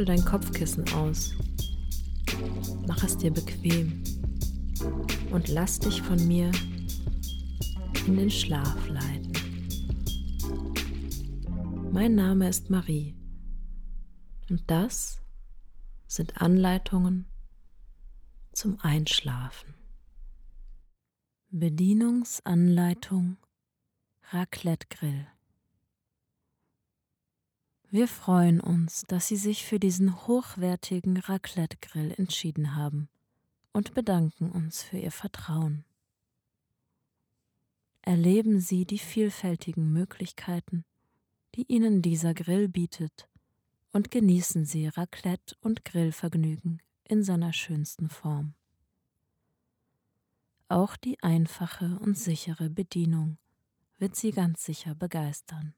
[0.00, 1.34] Schüttel dein Kopfkissen aus.
[2.86, 4.02] Mach es dir bequem
[5.30, 6.50] und lass dich von mir
[8.06, 9.32] in den Schlaf leiten.
[11.92, 13.14] Mein Name ist Marie
[14.48, 15.20] und das
[16.06, 17.26] sind Anleitungen
[18.52, 19.74] zum Einschlafen.
[21.50, 23.36] Bedienungsanleitung
[24.32, 25.26] Raclette Grill.
[27.92, 33.08] Wir freuen uns, dass Sie sich für diesen hochwertigen Raclette Grill entschieden haben
[33.72, 35.84] und bedanken uns für Ihr Vertrauen.
[38.02, 40.84] Erleben Sie die vielfältigen Möglichkeiten,
[41.56, 43.28] die Ihnen dieser Grill bietet,
[43.92, 48.54] und genießen Sie Raclette und Grillvergnügen in seiner schönsten Form.
[50.68, 53.38] Auch die einfache und sichere Bedienung
[53.98, 55.74] wird Sie ganz sicher begeistern.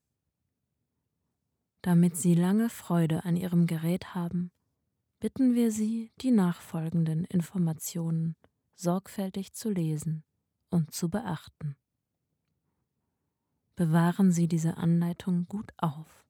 [1.82, 4.52] Damit Sie lange Freude an Ihrem Gerät haben,
[5.18, 8.36] bitten wir Sie, die nachfolgenden Informationen
[8.76, 10.22] sorgfältig zu lesen
[10.70, 11.76] und zu beachten.
[13.74, 16.24] Bewahren Sie diese Anleitung gut auf.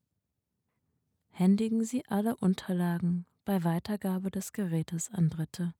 [1.28, 5.74] Händigen Sie alle Unterlagen bei Weitergabe des Gerätes an Dritte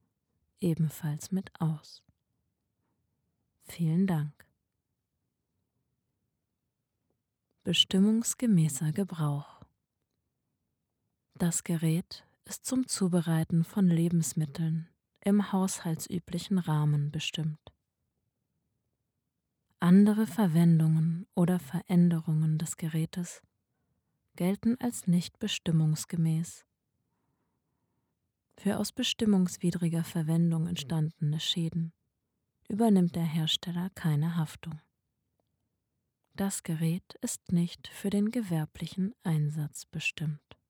[0.61, 2.03] ebenfalls mit aus.
[3.65, 4.33] Vielen Dank.
[7.65, 9.62] Bestimmungsgemäßer Gebrauch
[11.35, 14.89] das Gerät ist zum Zubereiten von Lebensmitteln
[15.25, 17.59] im haushaltsüblichen Rahmen bestimmt.
[19.81, 23.43] Andere Verwendungen oder Veränderungen des Gerätes
[24.37, 26.65] gelten als nicht bestimmungsgemäß.
[28.57, 31.93] Für aus bestimmungswidriger Verwendung entstandene Schäden
[32.69, 34.81] übernimmt der Hersteller keine Haftung.
[36.35, 40.62] Das Gerät ist nicht für den gewerblichen Einsatz bestimmt.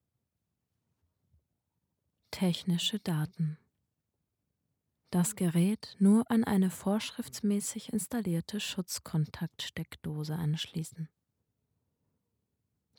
[2.33, 3.59] Technische Daten.
[5.11, 11.11] Das Gerät nur an eine vorschriftsmäßig installierte Schutzkontaktsteckdose anschließen.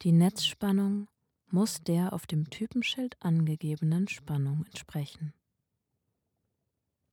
[0.04, 1.10] Die Netzspannung
[1.48, 5.34] muss der auf dem Typenschild angegebenen Spannung entsprechen.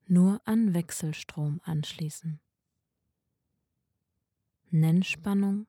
[0.07, 2.39] Nur an Wechselstrom anschließen.
[4.69, 5.67] Nennspannung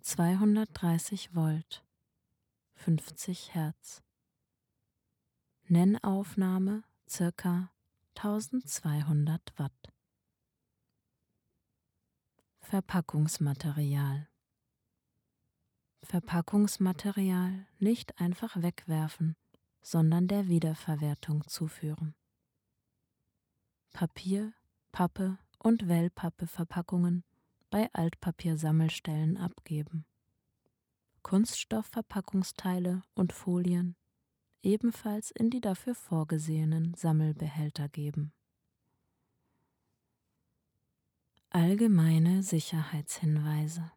[0.00, 1.84] 230 Volt
[2.76, 4.02] 50 Hertz
[5.70, 6.82] Nennaufnahme
[7.36, 7.70] ca.
[8.14, 9.92] 1200 Watt.
[12.60, 14.28] Verpackungsmaterial
[16.02, 19.36] Verpackungsmaterial nicht einfach wegwerfen,
[19.82, 22.14] sondern der Wiederverwertung zuführen.
[23.92, 24.54] Papier,
[24.90, 27.24] Pappe und Wellpappe-Verpackungen
[27.68, 30.06] bei Altpapiersammelstellen abgeben.
[31.22, 33.97] Kunststoffverpackungsteile und Folien
[34.62, 38.32] ebenfalls in die dafür vorgesehenen Sammelbehälter geben.
[41.50, 43.90] Allgemeine Sicherheitshinweise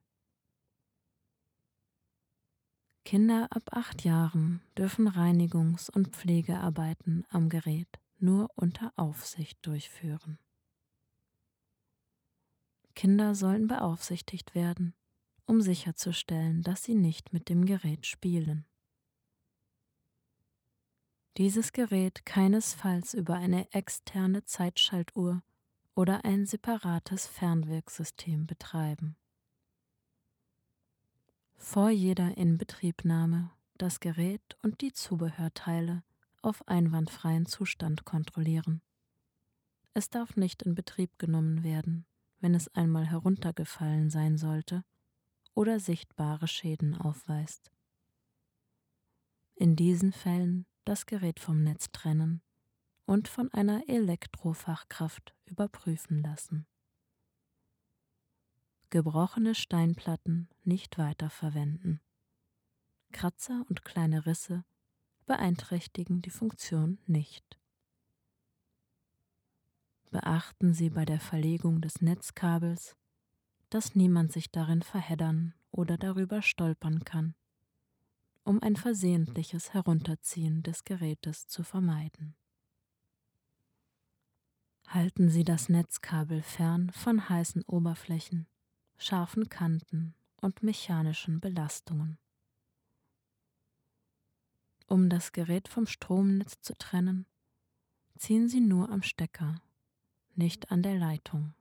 [3.04, 10.38] Kinder ab acht Jahren dürfen Reinigungs- und Pflegearbeiten am Gerät nur unter Aufsicht durchführen.
[12.96, 14.94] Kinder sollen beaufsichtigt werden,
[15.46, 18.66] um sicherzustellen, dass sie nicht mit dem Gerät spielen
[21.38, 25.42] dieses Gerät keinesfalls über eine externe Zeitschaltuhr
[25.96, 29.16] oder ein separates Fernwirksystem betreiben.
[31.56, 36.04] Vor jeder Inbetriebnahme das Gerät und die Zubehörteile
[36.42, 38.82] auf einwandfreien Zustand kontrollieren.
[39.94, 42.06] Es darf nicht in Betrieb genommen werden,
[42.40, 44.84] wenn es einmal heruntergefallen sein sollte
[45.54, 47.72] oder sichtbare Schäden aufweist.
[49.56, 52.42] In diesen Fällen das Gerät vom Netz trennen
[53.06, 56.66] und von einer Elektrofachkraft überprüfen lassen.
[58.90, 62.02] Gebrochene Steinplatten nicht weiter verwenden.
[63.12, 64.66] Kratzer und kleine Risse
[65.26, 67.60] beeinträchtigen die Funktion nicht.
[70.10, 72.98] Beachten Sie bei der Verlegung des Netzkabels,
[73.70, 77.34] dass niemand sich darin verheddern oder darüber stolpern kann
[78.52, 82.36] um ein versehentliches Herunterziehen des Gerätes zu vermeiden.
[84.90, 88.48] Halten Sie das Netzkabel fern von heißen Oberflächen,
[88.98, 92.18] scharfen Kanten und mechanischen Belastungen.
[94.86, 97.28] Um das Gerät vom Stromnetz zu trennen,
[98.18, 99.62] ziehen Sie nur am Stecker,
[100.36, 101.54] nicht an der Leitung.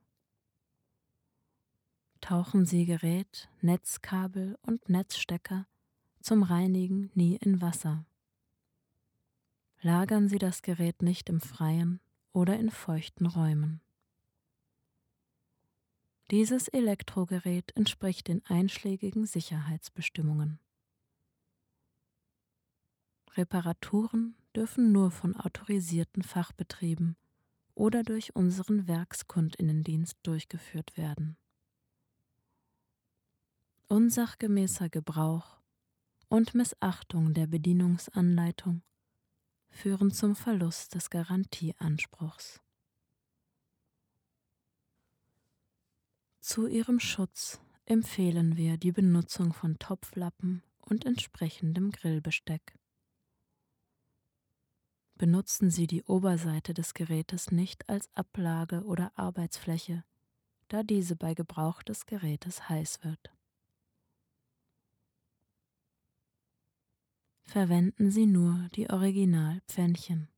[2.19, 5.67] Tauchen Sie Gerät, Netzkabel und Netzstecker
[6.21, 8.05] zum Reinigen nie in Wasser,
[9.83, 11.99] Lagern Sie das Gerät nicht im Freien
[12.33, 13.81] oder in feuchten Räumen.
[16.29, 20.59] Dieses Elektrogerät entspricht den einschlägigen Sicherheitsbestimmungen.
[23.33, 27.17] Reparaturen dürfen nur von autorisierten Fachbetrieben
[27.73, 31.37] oder durch unseren Werkskundinendienst durchgeführt werden.
[33.87, 35.60] Unsachgemäßer Gebrauch
[36.31, 38.83] und Missachtung der Bedienungsanleitung
[39.69, 42.61] führen zum Verlust des Garantieanspruchs.
[46.39, 52.79] Zu ihrem Schutz empfehlen wir die Benutzung von Topflappen und entsprechendem Grillbesteck.
[55.15, 60.05] Benutzen Sie die Oberseite des Gerätes nicht als Ablage oder Arbeitsfläche,
[60.69, 63.33] da diese bei Gebrauch des Gerätes heiß wird.
[67.51, 70.29] Verwenden Sie nur die Originalpfännchen.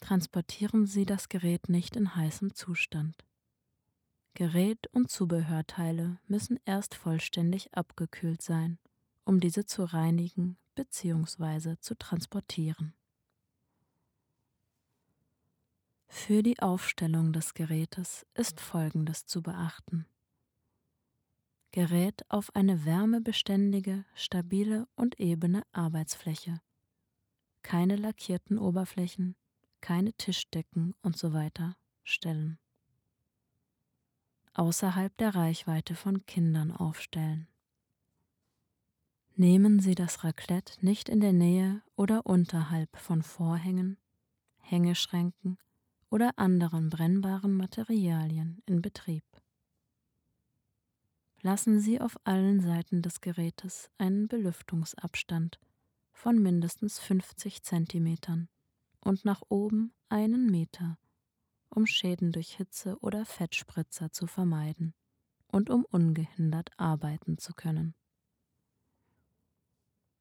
[0.00, 3.26] Transportieren Sie das Gerät nicht in heißem Zustand.
[4.32, 8.78] Gerät und Zubehörteile müssen erst vollständig abgekühlt sein,
[9.26, 11.76] um diese zu reinigen bzw.
[11.78, 12.94] zu transportieren.
[16.06, 20.06] Für die Aufstellung des Gerätes ist Folgendes zu beachten.
[21.70, 26.60] Gerät auf eine wärmebeständige, stabile und ebene Arbeitsfläche.
[27.62, 29.36] Keine lackierten Oberflächen,
[29.80, 31.50] keine Tischdecken usw.
[31.56, 31.72] So
[32.04, 32.58] stellen.
[34.54, 37.48] Außerhalb der Reichweite von Kindern aufstellen.
[39.36, 43.98] Nehmen Sie das Raclette nicht in der Nähe oder unterhalb von Vorhängen,
[44.56, 45.58] Hängeschränken
[46.10, 49.22] oder anderen brennbaren Materialien in Betrieb.
[51.40, 55.60] Lassen Sie auf allen Seiten des Gerätes einen Belüftungsabstand
[56.12, 58.48] von mindestens 50 cm
[59.04, 60.98] und nach oben einen Meter,
[61.70, 64.94] um Schäden durch Hitze oder Fettspritzer zu vermeiden
[65.46, 67.94] und um ungehindert arbeiten zu können.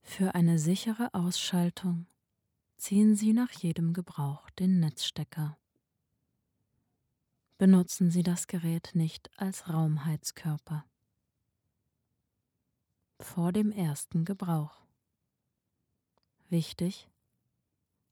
[0.03, 2.05] Für eine sichere Ausschaltung
[2.77, 5.57] ziehen Sie nach jedem Gebrauch den Netzstecker.
[7.57, 10.85] Benutzen Sie das Gerät nicht als Raumheizkörper.
[13.19, 14.85] Vor dem ersten Gebrauch.
[16.49, 17.09] Wichtig,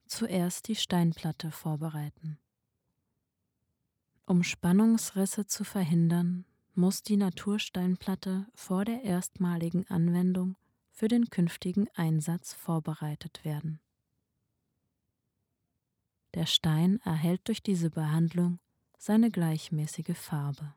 [0.08, 2.40] zuerst die Steinplatte vorbereiten.
[4.26, 10.58] Um Spannungsrisse zu verhindern, muss die Natursteinplatte vor der erstmaligen Anwendung
[10.90, 13.80] für den künftigen Einsatz vorbereitet werden.
[16.34, 18.60] Der Stein erhält durch diese Behandlung
[18.98, 20.74] seine gleichmäßige Farbe.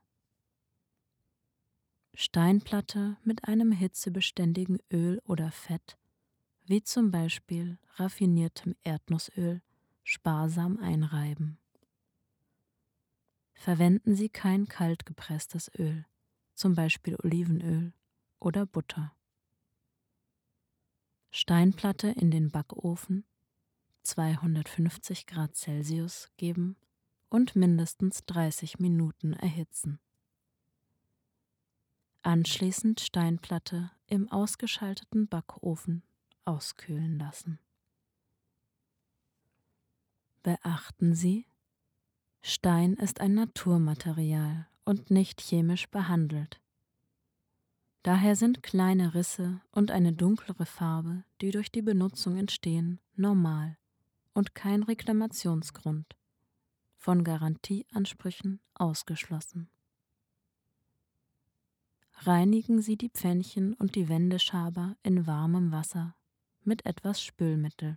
[2.14, 5.96] Steinplatte mit einem hitzebeständigen Öl oder Fett,
[6.66, 9.62] wie zum Beispiel raffiniertem Erdnussöl,
[10.02, 11.58] sparsam einreiben.
[13.54, 16.06] Verwenden Sie kein kalt gepresstes Öl,
[16.54, 17.92] zum Beispiel Olivenöl
[18.40, 19.12] oder Butter.
[21.30, 23.24] Steinplatte in den Backofen
[24.02, 26.76] 250 Grad Celsius geben
[27.28, 30.00] und mindestens 30 Minuten erhitzen.
[32.28, 36.02] Anschließend Steinplatte im ausgeschalteten Backofen
[36.44, 37.58] auskühlen lassen.
[40.42, 41.46] Beachten Sie,
[42.42, 46.60] Stein ist ein Naturmaterial und nicht chemisch behandelt.
[48.02, 53.78] Daher sind kleine Risse und eine dunklere Farbe, die durch die Benutzung entstehen, normal
[54.34, 56.14] und kein Reklamationsgrund,
[56.98, 59.70] von Garantieansprüchen ausgeschlossen.
[62.22, 66.16] Reinigen Sie die Pfännchen und die Wendeschaber in warmem Wasser
[66.64, 67.96] mit etwas Spülmittel.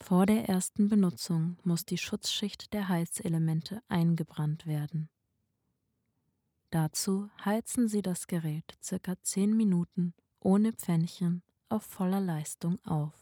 [0.00, 5.08] Vor der ersten Benutzung muss die Schutzschicht der Heizelemente eingebrannt werden.
[6.70, 13.14] Dazu heizen Sie das Gerät circa 10 Minuten ohne Pfännchen auf voller Leistung auf.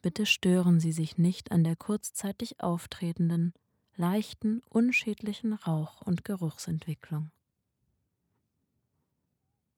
[0.00, 3.52] Bitte stören Sie sich nicht an der kurzzeitig auftretenden,
[3.96, 7.30] leichten, unschädlichen Rauch- und Geruchsentwicklung.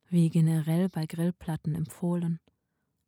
[0.09, 2.40] Wie generell bei Grillplatten empfohlen,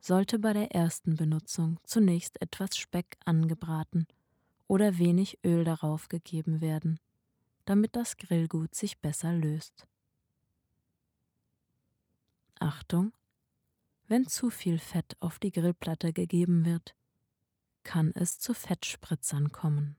[0.00, 4.06] sollte bei der ersten Benutzung zunächst etwas Speck angebraten
[4.68, 6.98] oder wenig Öl darauf gegeben werden,
[7.64, 9.86] damit das Grillgut sich besser löst.
[12.58, 13.12] Achtung!
[14.08, 16.94] Wenn zu viel Fett auf die Grillplatte gegeben wird,
[17.82, 19.96] kann es zu Fettspritzern kommen.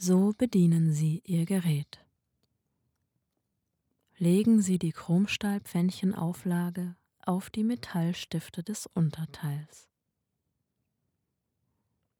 [0.00, 2.06] So bedienen Sie Ihr Gerät.
[4.16, 6.94] Legen Sie die Chromstahlpfännchenauflage
[7.26, 9.88] auf die Metallstifte des Unterteils.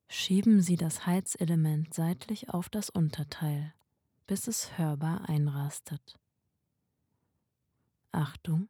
[0.08, 3.72] Schieben Sie das Heizelement seitlich auf das Unterteil,
[4.26, 6.18] bis es hörbar einrastet.
[8.10, 8.68] Achtung!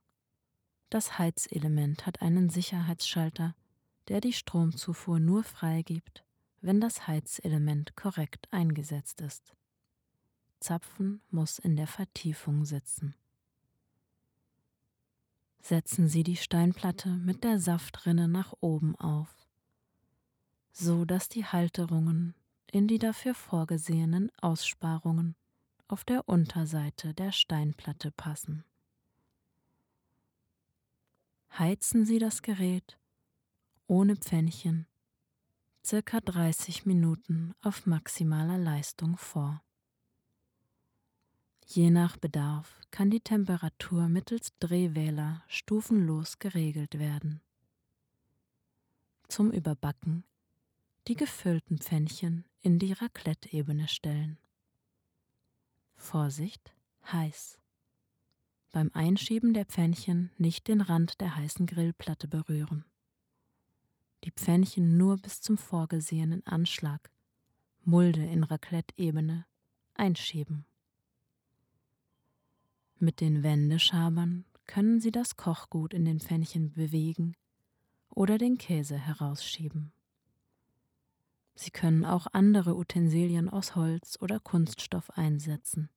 [0.91, 3.55] Das Heizelement hat einen Sicherheitsschalter,
[4.09, 6.27] der die Stromzufuhr nur freigibt,
[6.61, 9.55] wenn das Heizelement korrekt eingesetzt ist.
[10.61, 13.15] Zapfen muss in der Vertiefung sitzen.
[15.61, 19.29] Setzen Sie die Steinplatte mit der Saftrinne nach oben auf,
[20.73, 22.35] so dass die Halterungen
[22.71, 25.37] in die dafür vorgesehenen Aussparungen
[25.89, 28.65] auf der Unterseite der Steinplatte passen.
[31.59, 32.99] Heizen Sie das Gerät
[33.87, 34.87] ohne Pfännchen
[35.89, 39.63] circa 30 Minuten auf maximaler Leistung vor.
[41.65, 47.41] Je nach Bedarf kann die Temperatur mittels Drehwähler stufenlos geregelt werden.
[49.29, 50.25] Zum Überbacken
[51.07, 54.37] die gefüllten Pfännchen in die Raclette-Ebene stellen.
[55.97, 56.75] Vorsicht,
[57.11, 57.59] heiß.
[58.73, 62.85] Beim Einschieben der Pfännchen nicht den Rand der heißen Grillplatte berühren.
[64.25, 67.11] Die Pfännchen nur bis zum vorgesehenen Anschlag,
[67.85, 69.47] Mulde in Raclette-Ebene,
[69.95, 70.67] einschieben.
[72.99, 77.37] Mit den Wendeschabern können Sie das Kochgut in den Pfännchen bewegen
[78.11, 79.93] oder den Käse herausschieben.
[81.55, 85.91] Sie können auch andere Utensilien aus Holz oder Kunststoff einsetzen.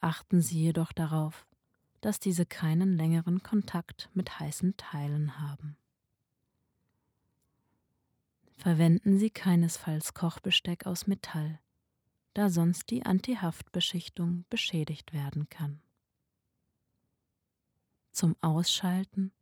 [0.00, 1.46] Achten Sie jedoch darauf,
[2.00, 5.76] dass diese keinen längeren Kontakt mit heißen Teilen haben.
[8.60, 11.60] Verwenden Sie keinesfalls Kochbesteck aus Metall
[12.34, 15.80] da sonst die Antihaftbeschichtung beschädigt werden kann.
[18.12, 19.32] Zum Ausschalten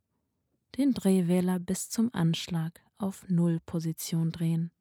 [0.77, 4.71] den Drehwähler bis zum Anschlag auf Nullposition drehen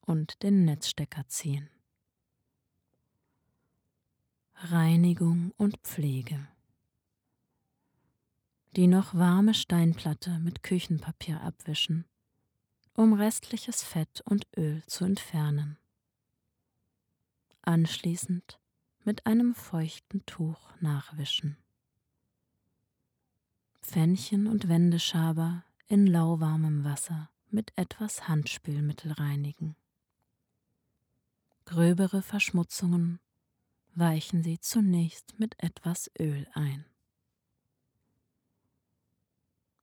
[0.00, 1.70] und den Netzstecker ziehen.
[4.54, 6.48] Reinigung und Pflege.
[8.76, 12.04] Die noch warme Steinplatte mit Küchenpapier abwischen,
[12.98, 15.78] um restliches Fett und Öl zu entfernen
[17.62, 18.58] anschließend
[19.04, 21.58] mit einem feuchten Tuch nachwischen.
[23.82, 29.76] Pfännchen und Wendeschaber in lauwarmem Wasser mit etwas Handspülmittel reinigen.
[31.66, 33.20] Gröbere Verschmutzungen
[33.94, 36.86] weichen Sie zunächst mit etwas Öl ein.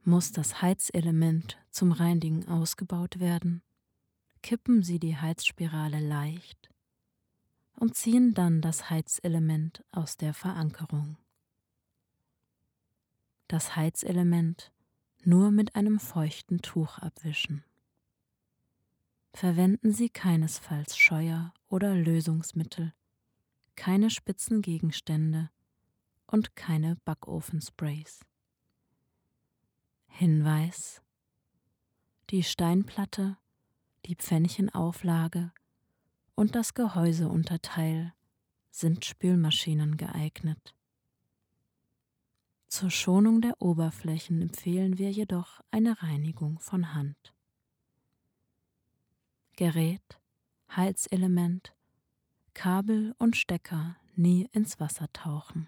[0.08, 3.64] Muss das Heizelement zum Reinigen ausgebaut werden,
[4.44, 6.70] kippen Sie die Heizspirale leicht
[7.80, 11.18] und ziehen dann das Heizelement aus der Verankerung.
[13.48, 14.72] Das Heizelement
[15.24, 17.64] nur mit einem feuchten Tuch abwischen.
[19.34, 22.94] Verwenden Sie keinesfalls Scheuer oder Lösungsmittel,
[23.76, 25.50] keine spitzen Gegenstände
[26.28, 28.24] und keine Backofensprays.
[30.18, 31.02] Hinweis
[32.30, 33.36] Die Steinplatte,
[34.06, 35.52] die Pfännchenauflage
[36.36, 38.14] und das Gehäuseunterteil
[38.72, 40.74] sind Spülmaschinen geeignet.
[42.70, 47.34] Zur Schonung der Oberflächen empfehlen wir jedoch eine Reinigung von Hand.
[49.58, 50.22] Gerät,
[50.74, 51.76] Heizelement,
[52.54, 55.68] Kabel und Stecker nie ins Wasser tauchen.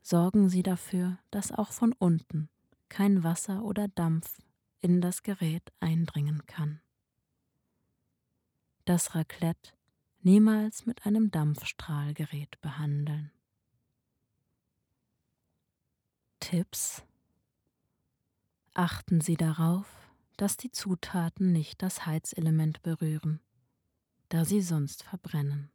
[0.00, 2.48] Sorgen Sie dafür, dass auch von unten
[2.88, 4.38] kein Wasser oder Dampf
[4.80, 6.80] in das Gerät eindringen kann
[8.86, 9.72] das Raclette
[10.20, 13.30] niemals mit einem Dampfstrahlgerät behandeln.
[16.40, 17.02] Tipps
[18.74, 19.86] Achten Sie darauf,
[20.36, 23.40] dass die Zutaten nicht das Heizelement berühren,
[24.28, 25.70] da sie sonst verbrennen.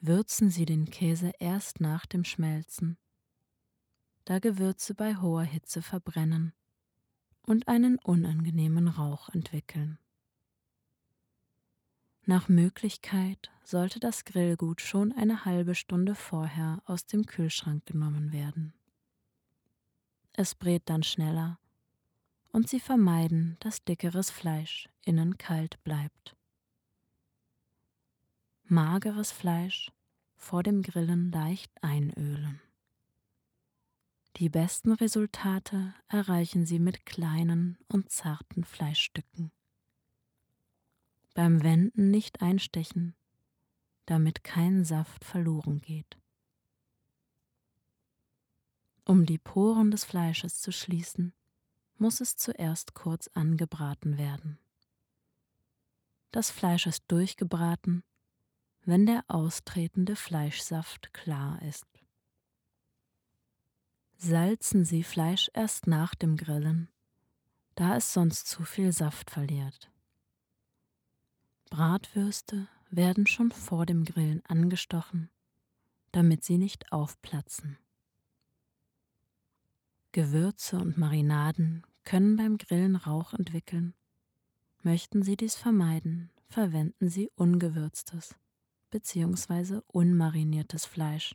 [0.00, 2.96] Würzen Sie den Käse erst nach dem Schmelzen,
[4.24, 6.52] da Gewürze bei hoher Hitze verbrennen
[7.42, 9.98] und einen unangenehmen Rauch entwickeln.
[12.24, 18.72] Nach Möglichkeit sollte das Grillgut schon eine halbe Stunde vorher aus dem Kühlschrank genommen werden.
[20.32, 21.58] Es brät dann schneller
[22.52, 26.36] und Sie vermeiden, dass dickeres Fleisch innen kalt bleibt.
[28.64, 29.92] Mageres Fleisch
[30.36, 32.61] vor dem Grillen leicht einölen.
[34.36, 39.52] Die besten Resultate erreichen Sie mit kleinen und zarten Fleischstücken
[41.34, 43.14] beim Wenden nicht einstechen,
[44.06, 46.18] damit kein Saft verloren geht.
[49.04, 51.34] Um die Poren des Fleisches zu schließen,
[51.96, 54.58] muss es zuerst kurz angebraten werden.
[56.30, 58.04] Das Fleisch ist durchgebraten,
[58.84, 61.86] wenn der austretende Fleischsaft klar ist.
[64.24, 66.88] Salzen Sie Fleisch erst nach dem Grillen,
[67.74, 69.90] da es sonst zu viel Saft verliert.
[71.70, 75.28] Bratwürste werden schon vor dem Grillen angestochen,
[76.12, 77.78] damit sie nicht aufplatzen.
[80.12, 83.92] Gewürze und Marinaden können beim Grillen Rauch entwickeln.
[84.84, 88.36] Möchten Sie dies vermeiden, verwenden Sie ungewürztes
[88.92, 89.80] bzw.
[89.88, 91.34] unmariniertes Fleisch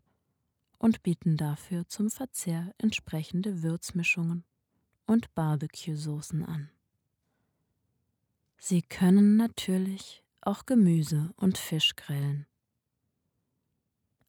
[0.78, 4.44] und bieten dafür zum Verzehr entsprechende Würzmischungen
[5.06, 6.70] und Barbecue-Soßen an.
[8.58, 12.46] Sie können natürlich auch Gemüse und Fisch grillen.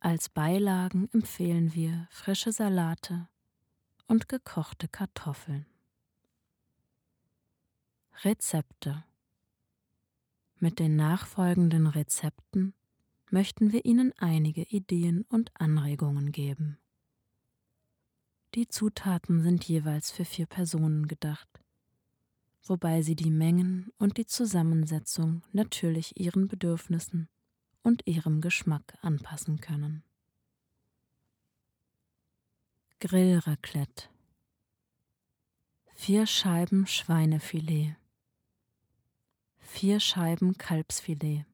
[0.00, 3.28] Als Beilagen empfehlen wir frische Salate
[4.07, 5.67] und gekochte Kartoffeln.
[8.23, 9.05] Rezepte
[10.59, 12.75] Mit den nachfolgenden Rezepten
[13.30, 16.78] möchten wir Ihnen einige Ideen und Anregungen geben.
[18.54, 21.49] Die Zutaten sind jeweils für vier Personen gedacht,
[22.64, 27.28] wobei Sie die Mengen und die Zusammensetzung natürlich Ihren Bedürfnissen
[27.82, 30.02] und Ihrem Geschmack anpassen können.
[33.00, 34.08] Grillraclette
[35.94, 37.97] Vier Scheiben Schweinefilet
[39.58, 41.44] Vier Scheiben Kalbsfilet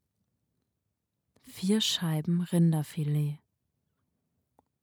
[1.46, 3.38] vier Scheiben Rinderfilet,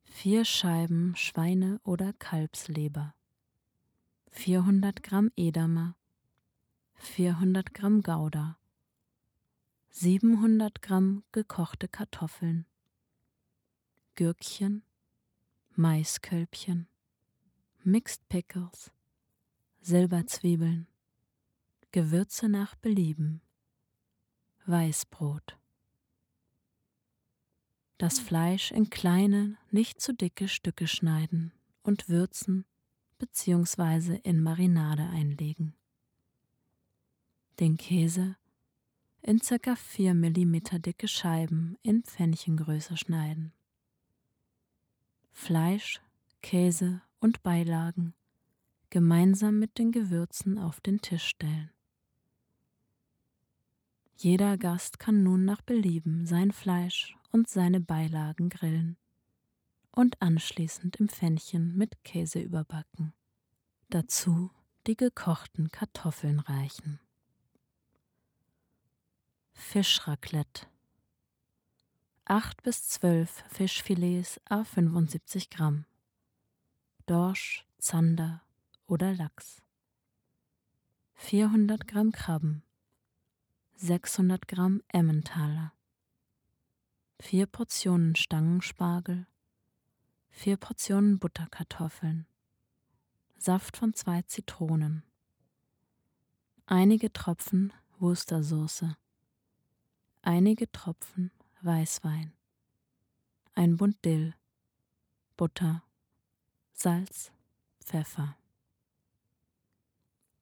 [0.04, 3.14] vier Scheiben Schweine- oder Kalbsleber,
[4.30, 5.96] 400 Gramm Edamer,
[6.94, 8.58] 400 Gramm Gouda,
[9.90, 12.64] 700 Gramm gekochte Kartoffeln,
[14.14, 14.82] Gürkchen,
[15.74, 16.86] Maiskölbchen,
[17.82, 18.92] Mixed Pickles,
[19.80, 20.86] Silberzwiebeln,
[21.90, 23.42] Gewürze nach Belieben,
[24.64, 25.58] Weißbrot
[28.02, 31.52] das Fleisch in kleine, nicht zu dicke Stücke schneiden
[31.84, 32.64] und würzen
[33.20, 34.18] bzw.
[34.24, 35.76] in Marinade einlegen.
[37.60, 38.34] Den Käse
[39.20, 39.76] in ca.
[39.76, 43.52] 4 mm dicke Scheiben in Pfännchengröße schneiden.
[45.30, 46.00] Fleisch,
[46.42, 48.14] Käse und Beilagen
[48.90, 51.70] gemeinsam mit den Gewürzen auf den Tisch stellen.
[54.16, 58.96] Jeder Gast kann nun nach Belieben sein Fleisch und seine Beilagen grillen
[59.90, 63.12] und anschließend im Pfännchen mit Käse überbacken.
[63.88, 64.50] Dazu
[64.86, 67.00] die gekochten Kartoffeln reichen.
[69.52, 70.66] Fischraclette
[72.24, 75.84] 8 bis 12 Fischfilets a 75 Gramm.
[77.06, 78.42] Dorsch, Zander
[78.86, 79.60] oder Lachs.
[81.14, 82.62] 400 Gramm Krabben.
[83.74, 85.72] 600 Gramm Emmentaler
[87.22, 89.28] vier Portionen Stangenspargel,
[90.30, 92.26] vier Portionen Butterkartoffeln,
[93.38, 95.04] Saft von zwei Zitronen,
[96.66, 98.96] einige Tropfen Worcestersoße,
[100.22, 101.30] einige Tropfen
[101.60, 102.32] Weißwein,
[103.54, 104.34] ein Bund Dill,
[105.36, 105.84] Butter,
[106.72, 107.30] Salz,
[107.80, 108.36] Pfeffer.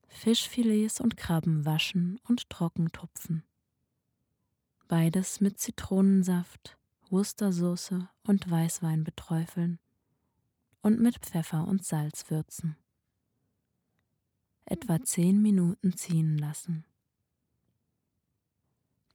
[0.08, 3.44] Fischfilets und Krabben waschen und trocken tupfen
[4.90, 6.76] beides mit Zitronensaft,
[7.10, 9.78] Worcestersoße und Weißwein beträufeln
[10.82, 12.76] und mit Pfeffer und Salz würzen.
[14.64, 16.84] Etwa zehn Minuten ziehen lassen.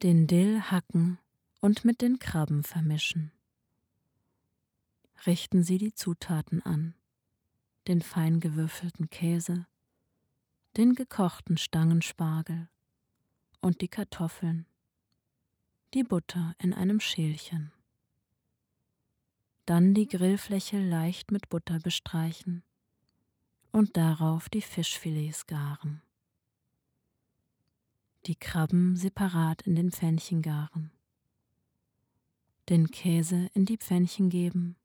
[0.01, 1.19] Den Dill hacken
[1.59, 3.33] und mit den Krabben vermischen.
[5.25, 6.95] Richten Sie die Zutaten an,
[7.89, 9.67] den fein gewürfelten Käse,
[10.77, 12.69] den gekochten Stangenspargel
[13.59, 14.67] und die Kartoffeln
[15.93, 17.71] die Butter in einem Schälchen.
[19.65, 22.63] Dann die Grillfläche leicht mit Butter bestreichen
[23.71, 26.02] und darauf die Fischfilets garen.
[28.26, 30.91] Die Krabben separat in den Pfännchen garen.
[32.69, 34.76] Den Käse in die Pfännchen geben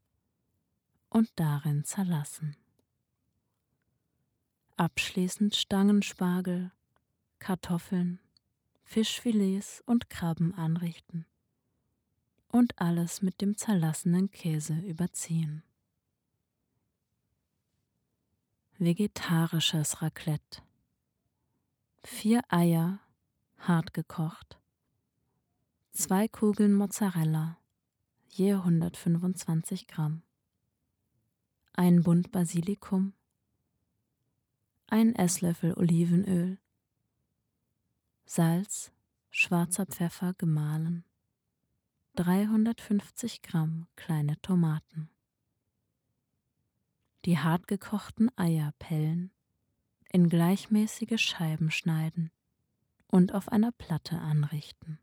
[1.09, 2.57] und darin zerlassen.
[4.77, 6.73] Abschließend Stangenspargel,
[7.39, 8.19] Kartoffeln
[8.93, 11.25] Fischfilets und Krabben anrichten
[12.49, 15.63] und alles mit dem zerlassenen Käse überziehen.
[18.79, 20.63] Vegetarisches Raclette.
[22.03, 22.99] Vier Eier,
[23.59, 24.59] hart gekocht.
[25.93, 27.59] zwei Kugeln Mozzarella,
[28.31, 30.23] je 125 Gramm,
[31.75, 33.13] ein Bund Basilikum,
[34.89, 36.59] ein Esslöffel Olivenöl,
[38.33, 38.93] Salz,
[39.31, 41.05] schwarzer Pfeffer gemahlen,
[42.15, 45.11] 350 Gramm kleine Tomaten.
[47.25, 49.33] Die hartgekochten Eier pellen,
[50.13, 52.31] in gleichmäßige Scheiben schneiden
[53.09, 55.01] und auf einer Platte anrichten.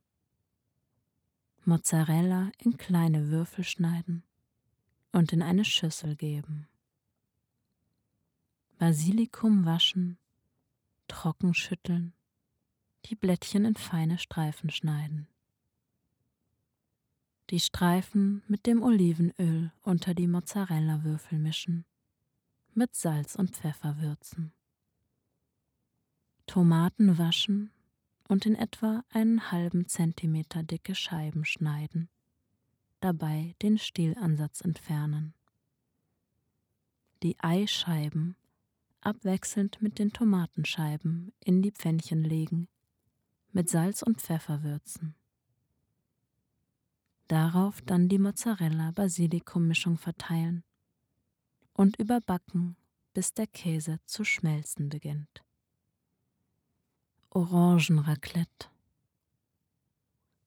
[1.65, 4.23] Mozzarella in kleine Würfel schneiden
[5.11, 6.69] und in eine Schüssel geben.
[8.77, 10.17] Basilikum waschen,
[11.09, 12.13] trocken schütteln,
[13.07, 15.27] die Blättchen in feine Streifen schneiden.
[17.49, 21.85] Die Streifen mit dem Olivenöl unter die Mozzarella-Würfel mischen,
[22.73, 24.51] mit Salz und Pfeffer würzen.
[26.45, 27.71] Tomaten waschen
[28.27, 32.09] und in etwa einen halben Zentimeter dicke Scheiben schneiden,
[32.99, 35.33] dabei den Stielansatz entfernen.
[37.23, 38.35] Die Eischeiben
[38.99, 42.67] abwechselnd mit den Tomatenscheiben in die Pfännchen legen,
[43.57, 45.15] mit Salz und Pfeffer würzen.
[47.27, 50.63] Darauf dann die Mozzarella-Basilikum-Mischung verteilen
[51.73, 52.75] und überbacken,
[53.15, 55.43] bis der Käse zu schmelzen beginnt.
[57.31, 58.69] Orangenraclette.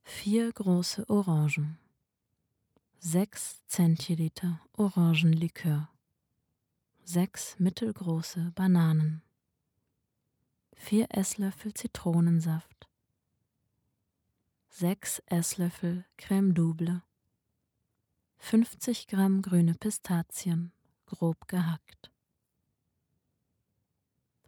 [0.04, 1.80] Vier große Orangen.
[3.00, 5.88] Sechs Zentiliter Orangenlikör
[7.02, 9.22] sechs mittelgroße Bananen,
[10.76, 12.89] vier Esslöffel Zitronensaft,
[14.70, 17.02] sechs Esslöffel Crème double,
[18.38, 20.72] 50 Gramm grüne Pistazien,
[21.06, 22.10] grob gehackt.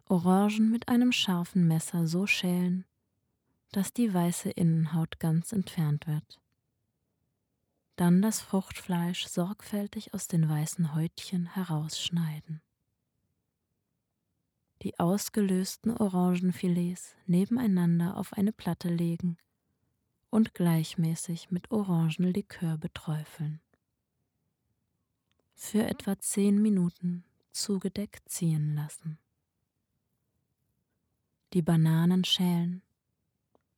[0.07, 2.85] Orangen mit einem scharfen Messer so schälen,
[3.71, 6.39] dass die weiße Innenhaut ganz entfernt wird.
[7.97, 12.61] Dann das Fruchtfleisch sorgfältig aus den weißen Häutchen herausschneiden.
[14.81, 19.37] Die ausgelösten Orangenfilets nebeneinander auf eine Platte legen
[20.33, 23.61] und gleichmäßig mit Orangenlikör beträufeln.
[25.53, 29.19] Für etwa zehn Minuten zugedeckt ziehen lassen.
[31.53, 32.81] Die Bananen schälen,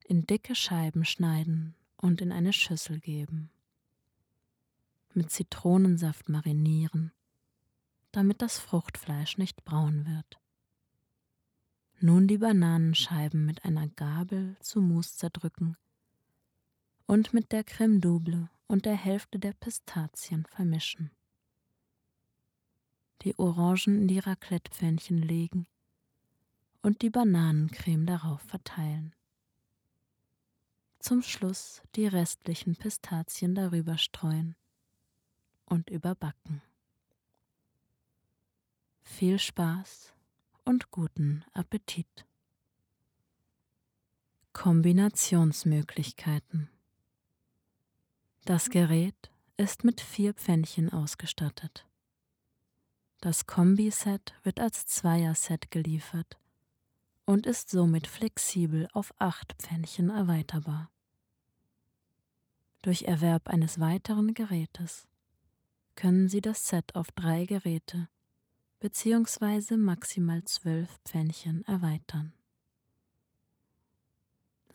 [0.06, 3.52] in dicke Scheiben schneiden und in eine Schüssel geben
[5.14, 7.12] mit Zitronensaft marinieren,
[8.12, 10.40] damit das Fruchtfleisch nicht braun wird.
[12.00, 15.78] Nun die Bananenscheiben mit einer Gabel zu Mousse zerdrücken
[17.08, 21.10] und mit der Creme double und der Hälfte der Pistazien vermischen.
[23.22, 25.68] Die Orangen in die Raclettepfännchen legen
[26.82, 29.16] und die Bananencreme darauf verteilen.
[31.00, 34.56] Zum Schluss die restlichen Pistazien darüber streuen
[35.66, 36.62] und überbacken.
[39.04, 40.14] Viel Spaß
[40.64, 42.26] und guten Appetit.
[44.54, 46.70] Kombinationsmöglichkeiten
[48.46, 51.88] Das Gerät ist mit vier Pfännchen ausgestattet.
[53.20, 56.38] Das Kombiset wird als Zweierset geliefert
[57.26, 60.92] und ist somit flexibel auf acht Pfännchen erweiterbar.
[62.84, 65.08] Durch Erwerb eines weiteren Gerätes
[65.96, 68.10] können Sie das Set auf drei Geräte
[68.80, 69.76] bzw.
[69.76, 72.32] maximal zwölf Pfännchen erweitern.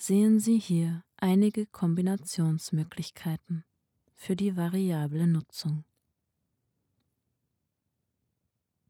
[0.02, 3.66] Sehen Sie hier einige Kombinationsmöglichkeiten
[4.14, 5.84] für die variable Nutzung.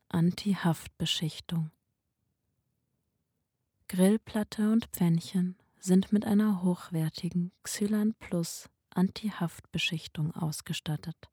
[0.08, 1.72] Anti-Haftbeschichtung
[3.88, 11.28] Grillplatte und Pfännchen sind mit einer hochwertigen Xylan Plus Anti-Haftbeschichtung ausgestattet.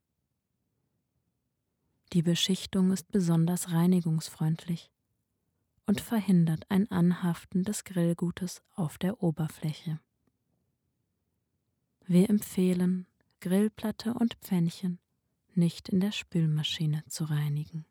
[2.12, 4.90] Die Beschichtung ist besonders reinigungsfreundlich
[5.88, 9.98] und verhindert ein Anhaften des Grillgutes auf der Oberfläche.
[12.06, 13.06] Wir empfehlen,
[13.40, 14.98] Grillplatte und Pfännchen
[15.54, 17.86] nicht in der Spülmaschine zu reinigen.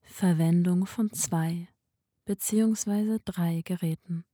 [0.00, 1.68] Verwendung von zwei
[2.24, 3.18] bzw.
[3.22, 4.24] drei Geräten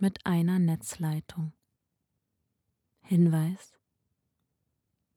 [0.00, 1.52] mit einer Netzleitung.
[3.02, 3.78] Hinweis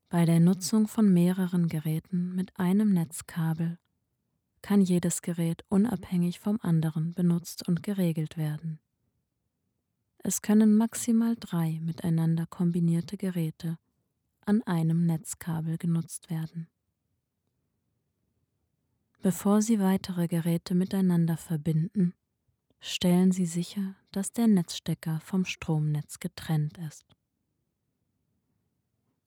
[0.10, 3.80] bei der Nutzung von mehreren Geräten mit einem Netzkabel
[4.62, 8.80] kann jedes Gerät unabhängig vom anderen benutzt und geregelt werden.
[10.20, 13.78] Es können maximal drei miteinander kombinierte Geräte
[14.46, 16.68] an einem Netzkabel genutzt werden.
[19.22, 22.14] Bevor Sie weitere Geräte miteinander verbinden,
[22.80, 27.06] stellen Sie sicher, dass der Netzstecker vom Stromnetz getrennt ist.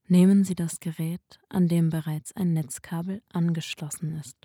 [0.08, 4.41] Nehmen Sie das Gerät, an dem bereits ein Netzkabel angeschlossen ist.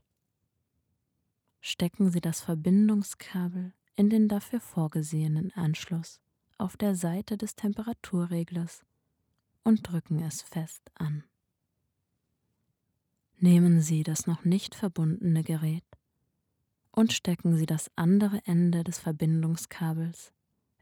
[1.70, 6.22] Stecken Sie das Verbindungskabel in den dafür vorgesehenen Anschluss
[6.58, 8.86] auf der Seite des Temperaturreglers
[9.66, 11.26] und drücken es fest an.
[13.40, 15.84] Nehmen Sie das noch nicht verbundene Gerät
[16.94, 20.32] und stecken Sie das andere Ende des Verbindungskabels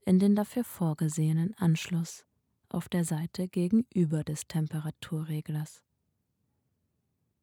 [0.05, 2.27] in den dafür vorgesehenen Anschluss
[2.69, 5.81] auf der Seite gegenüber des Temperaturreglers.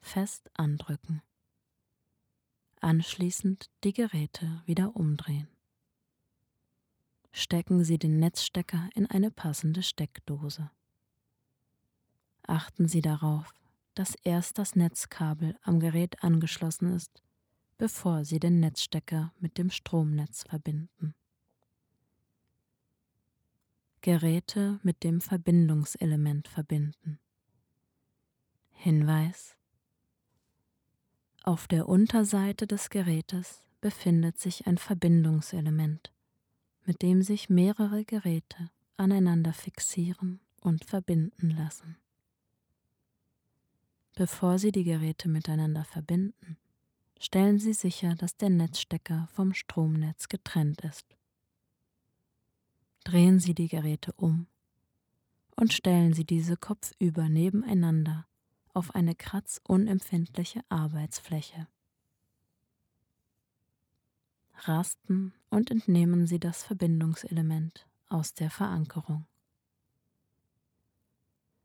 [0.01, 1.23] Fest andrücken.
[2.83, 5.47] Anschließend die Geräte wieder umdrehen.
[7.31, 10.69] Stecken Sie den Netzstecker in eine passende Steckdose.
[12.43, 13.55] Achten Sie darauf,
[13.95, 17.23] dass erst das Netzkabel am Gerät angeschlossen ist,
[17.79, 21.15] bevor Sie den Netzstecker mit dem Stromnetz verbinden.
[24.01, 27.21] Geräte mit dem Verbindungselement verbinden.
[28.73, 29.57] Hinweis
[31.45, 36.13] Auf der Unterseite des Gerätes befindet sich ein Verbindungselement,
[36.85, 41.97] mit dem sich mehrere Geräte aneinander fixieren und verbinden lassen.
[44.15, 46.59] Bevor Sie die Geräte miteinander verbinden,
[47.19, 51.17] stellen Sie sicher, dass der Netzstecker vom Stromnetz getrennt ist.
[53.03, 54.47] Drehen Sie die Geräte um
[55.57, 58.27] und stellen Sie diese kopfüber nebeneinander
[58.75, 61.67] auf eine kratzunempfindliche Arbeitsfläche.
[64.55, 69.27] Rasten und entnehmen Sie das Verbindungselement aus der Verankerung.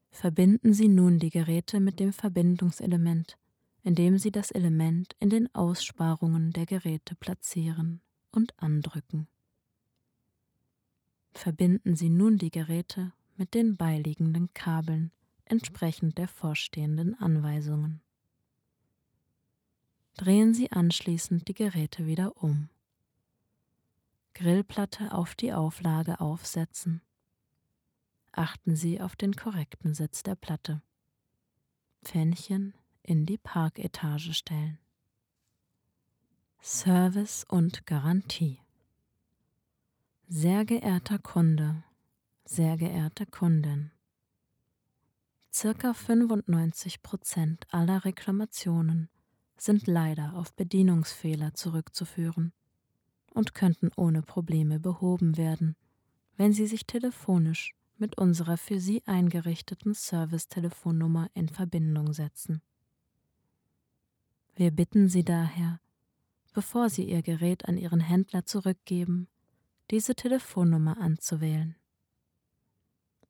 [0.10, 3.38] Verbinden Sie nun die Geräte mit dem Verbindungselement,
[3.84, 9.28] indem Sie das Element in den Aussparungen der Geräte platzieren und andrücken.
[11.34, 15.12] Verbinden Sie nun die Geräte mit den beiliegenden Kabeln
[15.51, 18.01] entsprechend der vorstehenden Anweisungen.
[20.15, 22.69] Drehen Sie anschließend die Geräte wieder um.
[24.33, 27.01] Grillplatte auf die Auflage aufsetzen
[28.38, 30.81] achten Sie auf den korrekten Sitz der Platte.
[32.03, 34.77] Pfännchen in die Parketage stellen.
[36.62, 38.60] Service und Garantie.
[40.27, 41.83] Sehr geehrter Kunde,
[42.45, 43.91] sehr geehrte Kundin.
[45.60, 49.10] Circa 95 Prozent aller Reklamationen
[49.58, 52.54] sind leider auf Bedienungsfehler zurückzuführen
[53.34, 55.76] und könnten ohne Probleme behoben werden,
[56.36, 62.62] wenn Sie sich telefonisch mit unserer für Sie eingerichteten Servicetelefonnummer in Verbindung setzen.
[64.56, 65.80] Wir bitten Sie daher,
[66.54, 69.28] bevor Sie Ihr Gerät an Ihren Händler zurückgeben,
[69.89, 71.76] diese Telefonnummer anzuwählen.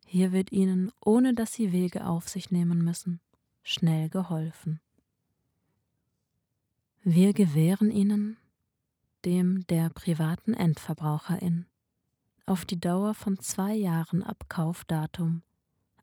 [0.10, 3.20] Hier wird Ihnen, ohne dass Sie Wege auf sich nehmen müssen,
[3.62, 4.80] schnell geholfen.
[7.04, 8.38] Wir gewähren Ihnen,
[9.26, 11.66] dem der privaten Endverbraucherin,
[12.46, 15.44] auf die Dauer von zwei Jahren ab Kaufdatum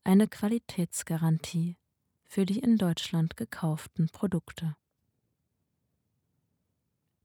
[0.05, 1.79] eine Qualitätsgarantie
[2.27, 4.77] für die in Deutschland gekauften Produkte.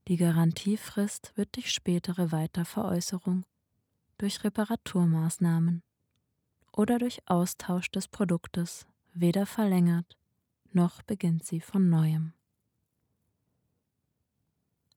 [0.08, 3.44] Die Garantiefrist wird durch spätere Weiterveräußerung,
[4.16, 5.82] durch Reparaturmaßnahmen
[6.80, 10.16] oder durch Austausch des Produktes weder verlängert
[10.72, 12.32] noch beginnt sie von neuem.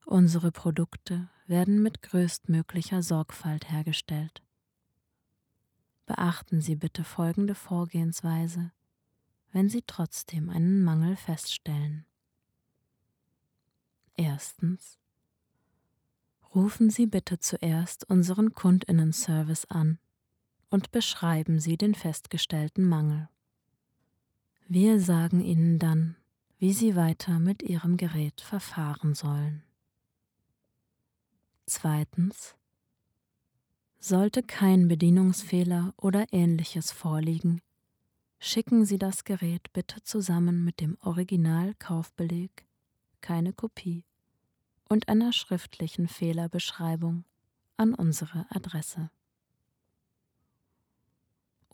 [0.06, 4.42] Unsere Produkte werden mit größtmöglicher Sorgfalt hergestellt.
[6.06, 8.72] Beachten Sie bitte folgende Vorgehensweise,
[9.52, 12.06] wenn Sie trotzdem einen Mangel feststellen.
[14.16, 15.00] Erstens.
[16.56, 19.98] Rufen Sie bitte zuerst unseren Kundinnenservice an
[20.74, 23.30] und beschreiben Sie den festgestellten Mangel.
[24.68, 26.16] Wir sagen Ihnen dann,
[26.58, 29.62] wie Sie weiter mit Ihrem Gerät verfahren sollen.
[31.68, 32.56] Zweitens.
[34.00, 37.62] Sollte kein Bedienungsfehler oder ähnliches vorliegen,
[38.40, 42.66] schicken Sie das Gerät bitte zusammen mit dem Originalkaufbeleg,
[43.22, 44.06] keine Kopie,
[44.90, 47.26] und einer schriftlichen Fehlerbeschreibung
[47.78, 49.12] an unsere Adresse.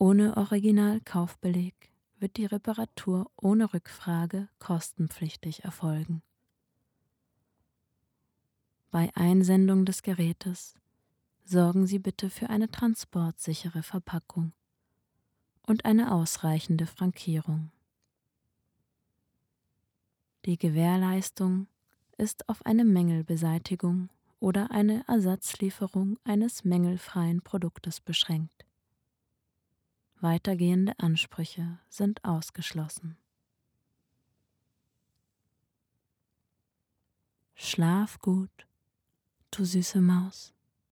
[0.01, 6.21] Ohne Originalkaufbeleg wird die Reparatur ohne Rückfrage kostenpflichtig erfolgen.
[8.91, 10.75] Bei Einsendung des Gerätes
[11.43, 14.53] sorgen Sie bitte für eine transportsichere Verpackung
[15.63, 17.69] und eine ausreichende Frankierung.
[20.45, 21.67] Die Gewährleistung
[22.17, 24.07] ist auf eine Mängelbeseitigung
[24.39, 28.68] oder eine Ersatzlieferung eines mängelfreien Produktes beschränkt.
[30.21, 33.17] Weitergehende Ansprüche sind ausgeschlossen.
[37.55, 38.67] Schlaf gut,
[39.51, 40.53] du süße Maus.